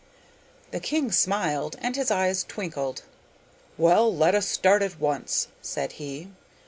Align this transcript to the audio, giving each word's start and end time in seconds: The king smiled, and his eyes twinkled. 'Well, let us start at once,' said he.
The 0.71 0.79
king 0.79 1.11
smiled, 1.11 1.75
and 1.79 1.95
his 1.95 2.09
eyes 2.09 2.43
twinkled. 2.43 3.03
'Well, 3.77 4.11
let 4.11 4.33
us 4.33 4.47
start 4.47 4.81
at 4.81 4.99
once,' 4.99 5.49
said 5.61 5.91
he. 5.91 6.31